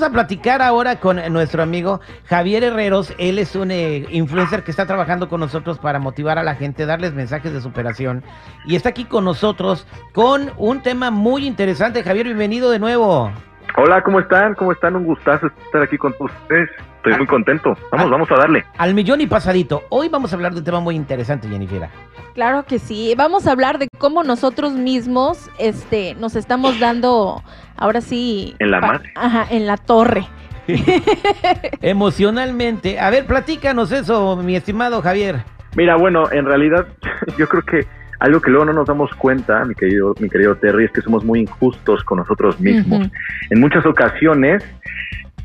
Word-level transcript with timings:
Vamos 0.00 0.12
a 0.12 0.14
platicar 0.14 0.62
ahora 0.62 0.98
con 0.98 1.20
nuestro 1.30 1.62
amigo 1.62 2.00
Javier 2.24 2.64
Herreros. 2.64 3.12
Él 3.18 3.38
es 3.38 3.54
un 3.54 3.70
eh, 3.70 4.06
influencer 4.10 4.64
que 4.64 4.70
está 4.70 4.86
trabajando 4.86 5.28
con 5.28 5.40
nosotros 5.40 5.78
para 5.78 5.98
motivar 5.98 6.38
a 6.38 6.42
la 6.42 6.54
gente, 6.54 6.86
darles 6.86 7.12
mensajes 7.12 7.52
de 7.52 7.60
superación. 7.60 8.24
Y 8.64 8.76
está 8.76 8.88
aquí 8.88 9.04
con 9.04 9.26
nosotros 9.26 9.86
con 10.14 10.52
un 10.56 10.80
tema 10.80 11.10
muy 11.10 11.46
interesante. 11.46 12.02
Javier, 12.02 12.24
bienvenido 12.24 12.70
de 12.70 12.78
nuevo. 12.78 13.30
Hola, 13.76 14.02
¿cómo 14.02 14.20
están? 14.20 14.54
¿Cómo 14.54 14.72
están? 14.72 14.96
Un 14.96 15.04
gustazo 15.04 15.46
estar 15.46 15.82
aquí 15.82 15.96
con 15.96 16.12
ustedes. 16.18 16.68
Estoy 16.96 17.16
muy 17.16 17.26
contento. 17.26 17.72
Vamos, 17.92 18.06
Ah. 18.06 18.10
vamos 18.10 18.30
a 18.30 18.34
darle. 18.36 18.64
Al 18.76 18.94
millón 18.94 19.20
y 19.20 19.26
pasadito. 19.26 19.84
Hoy 19.88 20.08
vamos 20.08 20.32
a 20.32 20.36
hablar 20.36 20.52
de 20.52 20.58
un 20.58 20.64
tema 20.64 20.80
muy 20.80 20.96
interesante, 20.96 21.48
Jennifer. 21.48 21.88
Claro 22.34 22.64
que 22.64 22.78
sí. 22.78 23.14
Vamos 23.16 23.46
a 23.46 23.52
hablar 23.52 23.78
de 23.78 23.88
cómo 23.98 24.22
nosotros 24.22 24.72
mismos 24.72 25.50
este, 25.58 26.14
nos 26.16 26.36
estamos 26.36 26.78
dando, 26.78 27.42
ahora 27.76 28.00
sí. 28.00 28.54
En 28.58 28.70
la 28.70 28.80
madre. 28.80 29.12
Ajá, 29.14 29.46
en 29.50 29.66
la 29.66 29.76
torre. 29.78 30.26
Emocionalmente. 31.80 33.00
A 33.00 33.08
ver, 33.10 33.24
platícanos 33.26 33.92
eso, 33.92 34.36
mi 34.36 34.56
estimado 34.56 35.00
Javier. 35.00 35.42
Mira, 35.76 35.96
bueno, 35.96 36.30
en 36.32 36.44
realidad 36.44 36.86
yo 37.38 37.48
creo 37.48 37.62
que 37.62 37.86
algo 38.20 38.40
que 38.40 38.50
luego 38.50 38.66
no 38.66 38.72
nos 38.74 38.86
damos 38.86 39.12
cuenta, 39.14 39.64
mi 39.64 39.74
querido, 39.74 40.14
mi 40.20 40.28
querido 40.28 40.54
Terry, 40.54 40.84
es 40.84 40.92
que 40.92 41.00
somos 41.00 41.24
muy 41.24 41.40
injustos 41.40 42.04
con 42.04 42.18
nosotros 42.18 42.60
mismos. 42.60 43.08
En 43.48 43.60
muchas 43.60 43.84
ocasiones, 43.86 44.62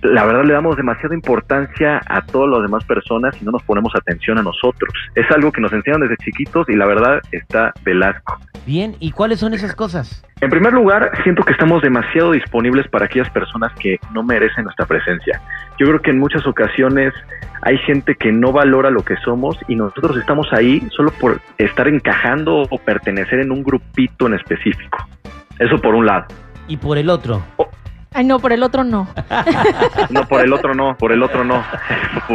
la 0.01 0.25
verdad 0.25 0.43
le 0.43 0.53
damos 0.53 0.77
demasiada 0.77 1.15
importancia 1.15 2.01
a 2.07 2.21
todas 2.25 2.49
las 2.49 2.61
demás 2.61 2.83
personas 2.85 3.35
y 3.41 3.45
no 3.45 3.51
nos 3.51 3.63
ponemos 3.63 3.93
atención 3.95 4.37
a 4.37 4.43
nosotros. 4.43 4.93
Es 5.15 5.29
algo 5.31 5.51
que 5.51 5.61
nos 5.61 5.71
enseñan 5.73 6.01
desde 6.01 6.17
chiquitos 6.17 6.67
y 6.69 6.75
la 6.75 6.85
verdad 6.85 7.21
está 7.31 7.73
del 7.83 8.03
asco. 8.03 8.37
Bien, 8.65 8.95
¿y 8.99 9.11
cuáles 9.11 9.39
son 9.39 9.53
esas 9.53 9.75
cosas? 9.75 10.23
En 10.41 10.49
primer 10.49 10.73
lugar, 10.73 11.11
siento 11.23 11.43
que 11.43 11.53
estamos 11.53 11.81
demasiado 11.81 12.31
disponibles 12.31 12.87
para 12.89 13.05
aquellas 13.05 13.29
personas 13.29 13.71
que 13.79 13.99
no 14.13 14.23
merecen 14.23 14.65
nuestra 14.65 14.85
presencia. 14.85 15.41
Yo 15.79 15.87
creo 15.87 16.01
que 16.01 16.11
en 16.11 16.19
muchas 16.19 16.45
ocasiones 16.45 17.13
hay 17.61 17.77
gente 17.79 18.15
que 18.15 18.31
no 18.31 18.51
valora 18.51 18.89
lo 18.89 19.03
que 19.03 19.15
somos 19.17 19.57
y 19.67 19.75
nosotros 19.75 20.17
estamos 20.17 20.47
ahí 20.51 20.85
solo 20.95 21.11
por 21.19 21.41
estar 21.57 21.87
encajando 21.87 22.63
o 22.69 22.77
pertenecer 22.77 23.39
en 23.39 23.51
un 23.51 23.63
grupito 23.63 24.27
en 24.27 24.35
específico. 24.35 24.97
Eso 25.59 25.77
por 25.79 25.95
un 25.95 26.05
lado. 26.05 26.25
Y 26.67 26.77
por 26.77 26.97
el 26.97 27.09
otro. 27.09 27.41
Ay, 28.15 28.25
no, 28.25 28.39
por 28.39 28.53
el 28.53 28.63
otro 28.63 28.85
no. 28.85 29.09
No, 30.09 30.25
por 30.25 30.39
el 30.39 30.53
otro 30.53 30.73
no, 30.73 30.95
por 30.97 31.11
el 31.11 31.21
otro 31.21 31.43
no. 31.43 31.61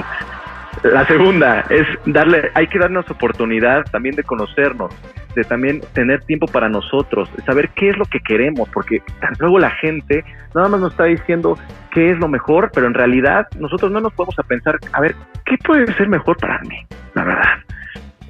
La 0.83 1.07
segunda 1.07 1.65
es 1.71 1.87
darle, 2.05 2.51
hay 2.55 2.67
que 2.67 2.79
darnos 2.79 3.11
oportunidad 3.11 3.85
también 3.91 4.15
de 4.15 4.23
conocernos, 4.23 4.93
de 5.35 5.43
también 5.45 5.81
tener 5.95 6.23
tiempo 6.25 6.47
para 6.47 6.69
nosotros, 6.69 7.31
saber 7.47 7.71
qué 7.71 7.91
es 7.91 7.97
lo 7.97 8.05
que 8.05 8.21
queremos, 8.21 8.69
porque 8.69 9.03
luego 9.39 9.59
la 9.59 9.71
gente 9.71 10.23
nada 10.55 10.69
más 10.69 10.81
nos 10.81 10.93
está 10.93 11.05
diciendo 11.05 11.59
qué 11.93 12.11
es 12.11 12.19
lo 12.19 12.29
mejor, 12.29 12.71
pero 12.75 12.87
en 12.87 12.95
realidad 12.95 13.47
nosotros 13.59 13.91
no 13.91 14.01
nos 14.01 14.13
podemos 14.13 14.39
a 14.39 14.43
pensar, 14.43 14.79
a 14.93 15.01
ver, 15.01 15.17
¿qué 15.47 15.57
puede 15.65 15.93
ser 15.95 16.09
mejor 16.09 16.37
para 16.37 16.61
mí? 16.61 16.77
La 17.15 17.25
verdad. 17.25 17.59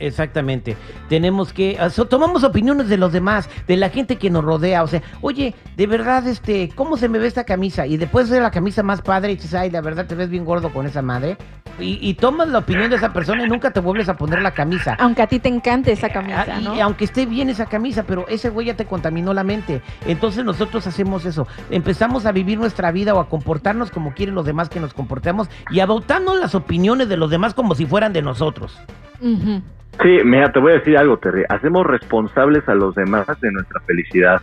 Exactamente. 0.01 0.77
Tenemos 1.09 1.53
que 1.53 1.78
sea, 1.91 2.05
tomamos 2.06 2.43
opiniones 2.43 2.88
de 2.88 2.97
los 2.97 3.12
demás, 3.12 3.49
de 3.69 3.77
la 3.77 3.91
gente 3.91 4.16
que 4.16 4.31
nos 4.31 4.43
rodea, 4.44 4.83
o 4.83 4.87
sea, 4.87 5.03
oye, 5.21 5.55
de 5.77 5.87
verdad 5.87 6.27
este, 6.27 6.71
¿cómo 6.75 6.97
se 6.97 7.09
me 7.09 7.19
ve 7.19 7.27
esta 7.27 7.44
camisa? 7.44 7.87
Y 7.87 7.97
después 7.97 8.28
de 8.31 8.41
la 8.41 8.50
camisa 8.50 8.83
más 8.83 9.03
padre 9.03 9.33
y 9.33 9.37
dices, 9.37 9.55
"Ay, 9.55 9.71
la 9.71 9.81
verdad 9.81 10.06
te 10.06 10.15
ves 10.15 10.28
bien 10.31 10.44
gordo 10.44 10.72
con 10.72 10.87
esa 10.87 11.03
madre." 11.03 11.37
Y, 11.78 11.99
y 12.03 12.15
tomas 12.15 12.49
la 12.49 12.59
opinión 12.59 12.91
de 12.91 12.97
esa 12.97 13.12
persona 13.12 13.44
y 13.44 13.49
nunca 13.49 13.71
te 13.71 13.81
vuelves 13.81 14.09
a 14.09 14.16
poner 14.16 14.43
la 14.43 14.50
camisa. 14.50 14.97
Aunque 14.99 15.22
a 15.22 15.27
ti 15.27 15.38
te 15.38 15.49
encante 15.49 15.93
esa 15.93 16.11
camisa, 16.11 16.44
Ah, 16.49 16.61
¿no? 16.61 16.75
y 16.75 16.81
aunque 16.81 17.05
esté 17.05 17.25
bien 17.27 17.49
esa 17.49 17.67
camisa, 17.67 18.03
pero 18.03 18.27
ese 18.28 18.50
güey 18.50 18.67
ya 18.67 18.77
te 18.77 18.84
contaminó 18.87 19.32
la 19.32 19.44
mente. 19.44 19.81
Entonces 20.06 20.44
nosotros 20.44 20.87
hacemos 20.87 21.25
eso. 21.25 21.47
Empezamos 21.71 22.27
a 22.27 22.32
vivir 22.32 22.59
nuestra 22.59 22.91
vida 22.93 23.15
o 23.15 23.21
a 23.21 23.28
comportarnos 23.28 23.91
como 23.91 24.12
quieren 24.15 24.34
los 24.34 24.44
demás 24.44 24.69
que 24.69 24.81
nos 24.81 24.93
comportemos 24.93 25.49
y 25.71 25.81
adoptando 25.81 26.34
las 26.37 26.55
opiniones 26.55 27.09
de 27.09 27.17
los 27.17 27.31
demás 27.31 27.55
como 27.55 27.75
si 27.75 27.87
fueran 27.87 28.12
de 28.12 28.22
nosotros. 28.22 28.77
Ujú. 29.21 29.62
Sí, 30.03 30.19
mira, 30.25 30.51
te 30.51 30.61
voy 30.61 30.73
a 30.73 30.75
decir 30.77 30.97
algo, 30.97 31.19
Terry. 31.19 31.45
Hacemos 31.49 31.87
responsables 31.87 32.67
a 32.69 32.75
los 32.75 32.95
demás 32.95 33.27
de 33.41 33.53
nuestra 33.53 33.81
felicidad. 33.81 34.41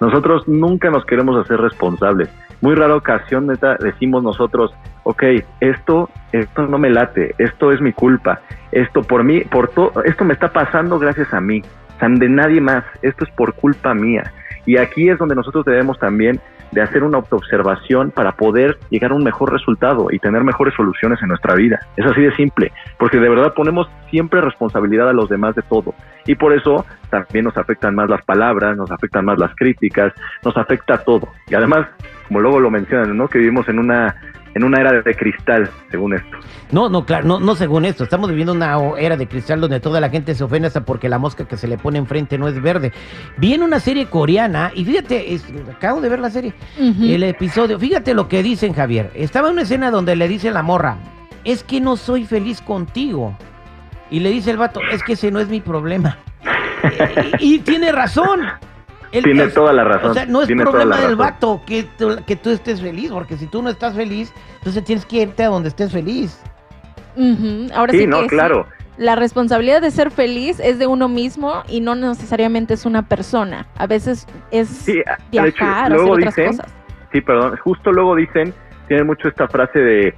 Nosotros 0.00 0.46
nunca 0.48 0.90
nos 0.90 1.04
queremos 1.04 1.36
hacer 1.42 1.58
responsables. 1.58 2.28
Muy 2.60 2.74
rara 2.74 2.96
ocasión, 2.96 3.46
neta, 3.46 3.76
decimos 3.76 4.22
nosotros, 4.22 4.74
ok, 5.04 5.22
esto, 5.60 6.10
esto 6.32 6.66
no 6.66 6.78
me 6.78 6.90
late, 6.90 7.34
esto 7.38 7.72
es 7.72 7.80
mi 7.80 7.92
culpa, 7.92 8.40
esto 8.70 9.02
por 9.02 9.24
mí, 9.24 9.40
por 9.40 9.68
todo, 9.68 10.02
esto 10.04 10.26
me 10.26 10.34
está 10.34 10.52
pasando 10.52 10.98
gracias 10.98 11.32
a 11.32 11.40
mí, 11.40 11.62
de 12.00 12.28
nadie 12.28 12.60
más, 12.60 12.84
esto 13.00 13.24
es 13.24 13.30
por 13.30 13.54
culpa 13.54 13.94
mía. 13.94 14.32
Y 14.66 14.76
aquí 14.76 15.08
es 15.08 15.18
donde 15.18 15.34
nosotros 15.34 15.64
debemos 15.64 15.98
también 15.98 16.40
de 16.72 16.82
hacer 16.82 17.02
una 17.02 17.18
autoobservación 17.18 18.10
para 18.10 18.32
poder 18.32 18.78
llegar 18.90 19.10
a 19.10 19.14
un 19.14 19.24
mejor 19.24 19.52
resultado 19.52 20.08
y 20.10 20.18
tener 20.18 20.44
mejores 20.44 20.74
soluciones 20.74 21.20
en 21.22 21.28
nuestra 21.28 21.54
vida. 21.54 21.80
Es 21.96 22.06
así 22.06 22.20
de 22.20 22.34
simple, 22.36 22.72
porque 22.98 23.18
de 23.18 23.28
verdad 23.28 23.54
ponemos 23.54 23.88
siempre 24.10 24.40
responsabilidad 24.40 25.08
a 25.08 25.12
los 25.12 25.28
demás 25.28 25.54
de 25.54 25.62
todo. 25.62 25.94
Y 26.26 26.34
por 26.34 26.52
eso 26.52 26.84
también 27.10 27.44
nos 27.44 27.56
afectan 27.56 27.94
más 27.94 28.08
las 28.08 28.24
palabras, 28.24 28.76
nos 28.76 28.90
afectan 28.90 29.24
más 29.24 29.38
las 29.38 29.54
críticas, 29.56 30.12
nos 30.44 30.56
afecta 30.56 30.98
todo. 30.98 31.28
Y 31.48 31.54
además, 31.54 31.88
como 32.28 32.40
luego 32.40 32.60
lo 32.60 32.70
mencionan, 32.70 33.16
¿no? 33.16 33.28
Que 33.28 33.38
vivimos 33.38 33.68
en 33.68 33.78
una 33.78 34.14
en 34.54 34.64
una 34.64 34.80
era 34.80 35.00
de 35.02 35.14
cristal, 35.14 35.70
según 35.90 36.14
esto. 36.14 36.36
No, 36.72 36.88
no, 36.88 37.04
claro, 37.06 37.26
no, 37.26 37.38
no 37.40 37.54
según 37.54 37.84
esto. 37.84 38.04
Estamos 38.04 38.28
viviendo 38.30 38.52
una 38.52 38.76
era 38.98 39.16
de 39.16 39.26
cristal 39.28 39.60
donde 39.60 39.80
toda 39.80 40.00
la 40.00 40.08
gente 40.10 40.34
se 40.34 40.42
ofende 40.44 40.66
hasta 40.68 40.84
porque 40.84 41.08
la 41.08 41.18
mosca 41.18 41.46
que 41.46 41.56
se 41.56 41.68
le 41.68 41.78
pone 41.78 41.98
enfrente 41.98 42.36
no 42.38 42.48
es 42.48 42.60
verde. 42.60 42.92
Viene 43.36 43.64
una 43.64 43.80
serie 43.80 44.06
coreana 44.06 44.72
y 44.74 44.84
fíjate, 44.84 45.34
es- 45.34 45.44
acabo 45.74 46.00
de 46.00 46.08
ver 46.08 46.18
la 46.20 46.30
serie, 46.30 46.52
Ujú. 46.78 47.04
el 47.04 47.22
episodio. 47.22 47.78
Fíjate 47.78 48.14
lo 48.14 48.28
que 48.28 48.42
dicen, 48.42 48.72
Javier. 48.74 49.10
Estaba 49.14 49.48
en 49.48 49.54
una 49.54 49.62
escena 49.62 49.90
donde 49.90 50.16
le 50.16 50.26
dice 50.28 50.50
la 50.50 50.62
morra, 50.62 50.96
es 51.44 51.62
que 51.64 51.80
no 51.80 51.96
soy 51.96 52.24
feliz 52.26 52.60
contigo. 52.60 53.36
Y 54.10 54.20
le 54.20 54.30
dice 54.30 54.50
el 54.50 54.56
vato, 54.56 54.80
es 54.92 55.02
que 55.04 55.12
ese 55.12 55.30
no 55.30 55.38
es 55.38 55.48
mi 55.48 55.60
problema. 55.60 56.18
y, 57.38 57.54
y 57.56 57.58
tiene 57.60 57.92
razón. 57.92 58.40
Él- 59.12 59.24
Tiene 59.24 59.44
es- 59.44 59.54
toda 59.54 59.72
la 59.72 59.82
razón. 59.84 60.10
O 60.12 60.14
sea, 60.14 60.26
no 60.26 60.40
es 60.42 60.46
tiene 60.46 60.62
problema 60.62 60.96
del 61.00 61.16
vato 61.16 61.60
que 61.66 61.82
tú, 61.98 62.16
que 62.26 62.36
tú 62.36 62.50
estés 62.50 62.80
feliz, 62.80 63.10
porque 63.10 63.36
si 63.36 63.46
tú 63.46 63.60
no 63.62 63.70
estás 63.70 63.94
feliz, 63.96 64.32
entonces 64.58 64.84
tienes 64.84 65.04
que 65.04 65.22
irte 65.22 65.42
a 65.44 65.48
donde 65.48 65.68
estés 65.68 65.90
feliz. 65.92 66.40
Ahora 67.74 67.92
sí, 67.92 68.00
Sí, 68.00 68.06
no, 68.06 68.20
que 68.22 68.26
claro. 68.28 68.66
La 68.96 69.16
responsabilidad 69.16 69.80
de 69.80 69.90
ser 69.90 70.10
feliz 70.10 70.60
es 70.60 70.78
de 70.78 70.86
uno 70.86 71.08
mismo 71.08 71.62
y 71.68 71.80
no 71.80 71.94
necesariamente 71.94 72.74
es 72.74 72.84
una 72.86 73.02
persona. 73.08 73.66
A 73.76 73.86
veces 73.86 74.26
es 74.50 74.68
Sí, 74.68 74.92
de 74.94 75.00
hecho, 75.00 75.16
viajar, 75.30 75.92
hacer 75.92 76.06
otras 76.08 76.34
dicen, 76.36 76.46
cosas. 76.56 76.74
sí, 77.12 77.20
perdón, 77.20 77.56
justo 77.56 77.92
luego 77.92 78.14
dicen, 78.14 78.52
tienen 78.88 79.06
mucho 79.06 79.28
esta 79.28 79.48
frase 79.48 79.78
de, 79.78 80.14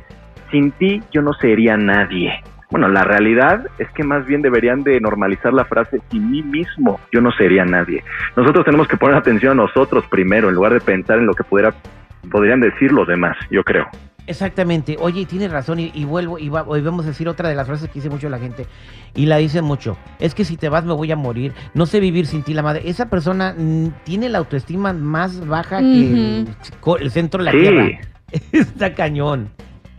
sin 0.51 0.73
ti 0.73 1.01
yo 1.13 1.23
no 1.23 1.33
sería 1.35 1.77
nadie. 1.77 2.33
Bueno, 2.73 2.89
la 2.89 3.05
realidad 3.05 3.67
es 3.79 3.89
que 3.91 4.03
más 4.03 4.27
bien 4.27 4.43
deberían 4.43 4.83
de 4.83 4.99
normalizar 4.99 5.53
la 5.53 5.65
frase, 5.67 6.01
sin 6.11 6.31
mí 6.31 6.43
mismo 6.43 6.99
yo 7.13 7.21
no 7.21 7.31
sería 7.31 7.65
nadie. 7.65 8.03
Nosotros 8.35 8.65
tenemos 8.65 8.89
que 8.89 8.97
poner 8.97 9.15
atención 9.17 9.53
a 9.53 9.63
nosotros 9.67 10.05
primero, 10.11 10.49
en 10.49 10.55
lugar 10.55 10.73
de 10.73 10.81
pensar 10.81 11.19
en 11.19 11.27
lo 11.27 11.35
que 11.35 11.45
pudiera, 11.45 11.75
podrían 12.31 12.61
decir 12.61 12.91
los 12.91 13.07
demás, 13.07 13.37
yo 13.51 13.63
creo. 13.63 13.87
Exactamente. 14.27 14.97
Oye, 15.01 15.27
tienes 15.27 15.51
razón 15.53 15.81
y, 15.81 15.91
y 15.95 16.05
vuelvo 16.07 16.39
y, 16.39 16.49
va- 16.49 16.63
hoy 16.67 16.81
vamos 16.81 17.05
a 17.05 17.09
decir 17.09 17.29
otra 17.29 17.49
de 17.49 17.57
las 17.57 17.67
frases 17.67 17.89
que 17.89 17.95
dice 17.95 18.09
mucho 18.09 18.29
la 18.31 18.39
gente 18.39 18.67
y 19.15 19.27
la 19.27 19.37
dice 19.37 19.61
mucho. 19.63 19.99
Es 20.21 20.35
que 20.35 20.45
si 20.45 20.57
te 20.57 20.69
vas 20.69 20.85
me 20.85 20.93
voy 20.95 21.11
a 21.13 21.17
morir. 21.17 21.53
No 21.75 21.87
sé 21.87 21.99
vivir 22.01 22.27
sin 22.27 22.43
ti 22.43 22.55
la 22.55 22.63
madre. 22.63 22.83
Esa 22.89 23.11
persona 23.11 23.55
mm, 23.59 23.89
tiene 24.05 24.29
la 24.29 24.39
autoestima 24.39 24.93
más 24.93 25.45
baja 25.47 25.81
que 25.81 26.47
el 27.01 27.11
centro 27.11 27.43
de 27.43 27.45
la 27.45 27.51
Sí. 27.51 27.59
tierra. 27.59 27.89
Está 28.53 28.95
cañón. 28.95 29.51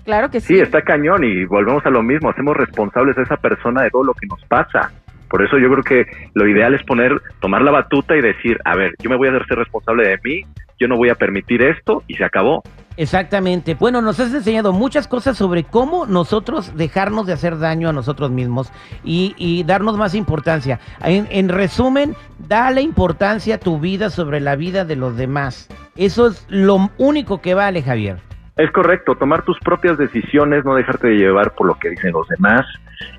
Claro 0.04 0.30
que 0.30 0.40
sí. 0.40 0.56
Sí, 0.56 0.60
está 0.60 0.82
cañón 0.82 1.24
y 1.24 1.46
volvemos 1.46 1.86
a 1.86 1.90
lo 1.90 2.04
mismo, 2.04 2.30
hacemos 2.30 2.56
responsables 2.58 3.18
a 3.18 3.22
esa 3.22 3.38
persona 3.38 3.84
de 3.84 3.90
todo 3.90 4.04
lo 4.04 4.14
que 4.14 4.28
nos 4.28 4.44
pasa. 4.46 4.92
Por 5.30 5.44
eso 5.44 5.58
yo 5.58 5.68
creo 5.72 5.84
que 5.84 6.30
lo 6.36 6.48
ideal 6.48 6.76
es 6.76 6.84
poner, 6.84 7.20
tomar 7.40 7.64
la 7.64 7.72
batuta 7.72 8.16
y 8.16 8.22
decir, 8.22 8.60
a 8.66 8.76
ver, 8.76 8.94
yo 9.02 9.10
me 9.10 9.16
voy 9.16 9.30
a 9.30 9.32
hacer 9.32 9.58
responsable 9.58 10.08
de 10.08 10.20
mí, 10.24 10.42
yo 10.80 10.88
no 10.88 10.96
voy 10.96 11.10
a 11.10 11.16
permitir 11.16 11.64
esto 11.64 12.04
y 12.08 12.16
se 12.16 12.24
acabó. 12.24 12.62
Exactamente. 12.98 13.74
Bueno, 13.74 14.02
nos 14.02 14.20
has 14.20 14.32
enseñado 14.32 14.74
muchas 14.74 15.08
cosas 15.08 15.36
sobre 15.36 15.64
cómo 15.64 16.06
nosotros 16.06 16.78
dejarnos 16.78 17.26
de 17.26 17.34
hacer 17.34 17.58
daño 17.58 17.90
a 17.90 17.94
nosotros 17.94 18.30
mismos 18.30 18.72
y, 19.04 19.34
y 19.38 19.64
darnos 19.64 19.98
más 19.98 20.14
importancia. 20.14 20.80
En, 21.04 21.28
en 21.32 21.50
resumen, 21.50 22.16
dale 22.48 22.82
importancia 22.82 23.56
a 23.56 23.60
tu 23.60 23.80
vida 23.80 24.12
sobre 24.12 24.40
la 24.40 24.56
vida 24.56 24.86
de 24.86 24.96
los 24.96 25.18
demás. 25.18 25.68
Eso 25.96 26.28
es 26.28 26.46
lo 26.50 26.92
único 27.00 27.42
que 27.42 27.56
vale, 27.56 27.82
Javier. 27.82 28.20
Es 28.56 28.70
correcto, 28.72 29.16
tomar 29.16 29.44
tus 29.44 29.60
propias 29.60 29.98
decisiones, 29.98 30.64
no 30.64 30.76
dejarte 30.76 31.08
de 31.08 31.16
llevar 31.16 31.56
por 31.56 31.68
lo 31.68 31.76
que 31.76 31.90
dicen 31.90 32.14
los 32.14 32.28
demás, 32.28 32.66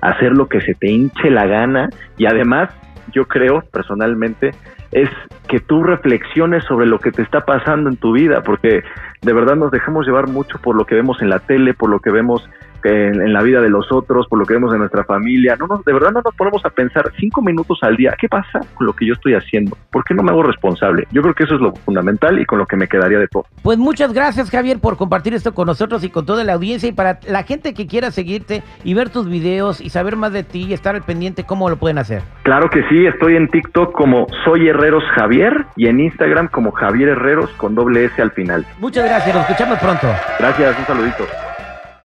hacer 0.01 0.31
lo 0.31 0.47
que 0.47 0.61
se 0.61 0.73
te 0.75 0.89
hinche 0.89 1.29
la 1.29 1.45
gana 1.45 1.89
y 2.17 2.25
además 2.25 2.69
yo 3.11 3.25
creo 3.27 3.61
personalmente 3.71 4.51
es 4.91 5.09
que 5.49 5.59
tú 5.59 5.83
reflexiones 5.83 6.63
sobre 6.63 6.85
lo 6.85 6.99
que 6.99 7.11
te 7.11 7.21
está 7.21 7.41
pasando 7.41 7.89
en 7.89 7.97
tu 7.97 8.13
vida, 8.13 8.43
porque 8.43 8.81
de 9.21 9.33
verdad 9.33 9.55
nos 9.55 9.71
dejamos 9.71 10.05
llevar 10.05 10.29
mucho 10.29 10.57
por 10.59 10.75
lo 10.75 10.85
que 10.85 10.95
vemos 10.95 11.21
en 11.21 11.29
la 11.29 11.39
tele, 11.39 11.73
por 11.73 11.89
lo 11.89 11.99
que 11.99 12.11
vemos 12.11 12.49
en, 12.85 13.21
en 13.21 13.33
la 13.33 13.41
vida 13.41 13.61
de 13.61 13.69
los 13.69 13.91
otros, 13.91 14.27
por 14.27 14.39
lo 14.39 14.45
que 14.45 14.53
vemos 14.53 14.73
en 14.73 14.79
nuestra 14.79 15.03
familia. 15.03 15.55
No 15.59 15.67
nos, 15.67 15.83
de 15.83 15.93
verdad 15.93 16.11
no 16.11 16.21
nos 16.23 16.35
ponemos 16.35 16.63
a 16.65 16.69
pensar 16.69 17.11
cinco 17.19 17.41
minutos 17.41 17.79
al 17.81 17.95
día, 17.95 18.15
¿qué 18.19 18.29
pasa 18.29 18.59
con 18.75 18.87
lo 18.87 18.93
que 18.93 19.05
yo 19.05 19.13
estoy 19.13 19.33
haciendo? 19.33 19.77
¿Por 19.91 20.03
qué 20.03 20.13
no 20.13 20.23
me 20.23 20.31
hago 20.31 20.43
responsable? 20.43 21.07
Yo 21.11 21.21
creo 21.21 21.33
que 21.33 21.43
eso 21.43 21.55
es 21.55 21.61
lo 21.61 21.73
fundamental 21.73 22.39
y 22.39 22.45
con 22.45 22.59
lo 22.59 22.65
que 22.65 22.75
me 22.75 22.87
quedaría 22.87 23.19
de 23.19 23.27
todo. 23.27 23.45
Pues 23.63 23.77
muchas 23.77 24.13
gracias 24.13 24.49
Javier 24.49 24.79
por 24.79 24.97
compartir 24.97 25.33
esto 25.33 25.53
con 25.53 25.67
nosotros 25.67 26.03
y 26.03 26.09
con 26.09 26.25
toda 26.25 26.43
la 26.43 26.53
audiencia 26.53 26.89
y 26.89 26.91
para 26.91 27.19
la 27.27 27.43
gente 27.43 27.73
que 27.73 27.87
quiera 27.87 28.11
seguirte 28.11 28.63
y 28.83 28.93
ver 28.93 29.09
tus 29.09 29.27
videos 29.27 29.81
y 29.81 29.89
saber 29.89 30.15
más 30.15 30.33
de 30.33 30.43
ti 30.43 30.65
y 30.65 30.73
estar 30.73 30.95
al 30.95 31.03
pendiente, 31.03 31.43
¿cómo 31.43 31.69
lo 31.69 31.77
pueden 31.77 31.97
hacer? 31.97 32.21
Claro 32.43 32.69
que 32.69 32.83
sí, 32.89 33.05
estoy 33.05 33.35
en 33.35 33.49
TikTok 33.49 33.93
como 33.93 34.27
Soy 34.43 34.67
Herreros 34.67 35.03
Javier 35.15 35.65
y 35.75 35.87
en 35.87 35.99
Instagram 35.99 36.47
como 36.49 36.71
Javier 36.71 37.09
Herreros 37.09 37.49
con 37.57 37.75
doble 37.75 38.05
S 38.05 38.21
al 38.21 38.31
final. 38.31 38.65
Muchas 38.79 39.05
gracias, 39.05 39.35
nos 39.35 39.49
escuchamos 39.49 39.79
pronto. 39.79 40.07
Gracias, 40.39 40.79
un 40.79 40.85
saludito. 40.85 41.44